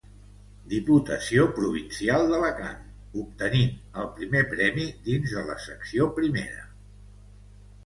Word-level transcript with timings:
Diputació 0.69 1.43
Provincial 1.57 2.25
d'Alacant, 2.31 2.79
obtenint 3.25 3.77
el 4.05 4.09
Primer 4.17 4.43
Premi 4.57 4.89
dins 5.11 5.37
de 5.37 5.47
la 5.53 5.61
Secció 5.69 6.11
Primera. 6.19 6.69